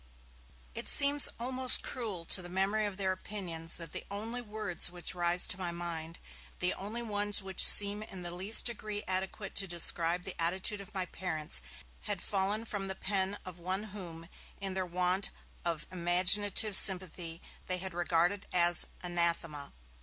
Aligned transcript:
It 0.73 0.87
seems 0.89 1.29
almost 1.39 1.83
cruel 1.83 2.25
to 2.25 2.41
the 2.41 2.49
memory 2.49 2.87
of 2.87 2.97
their 2.97 3.11
opinions 3.11 3.77
that 3.77 3.93
the 3.93 4.03
only 4.09 4.41
words 4.41 4.89
which 4.89 5.13
rise 5.13 5.45
to 5.49 5.59
my 5.59 5.69
mind, 5.69 6.17
the 6.57 6.73
only 6.73 7.03
ones 7.03 7.39
which 7.39 7.67
seem 7.67 8.01
in 8.01 8.23
the 8.23 8.31
least 8.33 8.65
degree 8.65 9.03
adequate 9.07 9.53
to 9.53 9.67
describe 9.67 10.23
the 10.23 10.33
attitude 10.41 10.81
of 10.81 10.95
my 10.95 11.05
parents, 11.05 11.61
had 12.05 12.19
fallen 12.19 12.65
from 12.65 12.87
the 12.87 12.95
pen 12.95 13.37
of 13.45 13.59
one 13.59 13.83
whom, 13.93 14.27
in 14.59 14.73
their 14.73 14.87
want 14.87 15.29
of 15.63 15.85
imaginative 15.91 16.75
sympathy, 16.75 17.39
they 17.67 17.77
had 17.77 17.93
regarded 17.93 18.47
as 18.51 18.87
anathema. 19.03 19.71